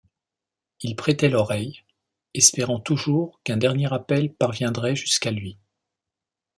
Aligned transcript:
Il 0.81 0.95
prêtait 0.95 1.29
l’oreille, 1.29 1.83
espérant 2.33 2.79
toujours 2.79 3.39
qu’un 3.43 3.57
dernier 3.57 3.93
appel 3.93 4.33
parviendrait 4.33 4.95
jusqu’à 4.95 5.29
lui. 5.29 5.59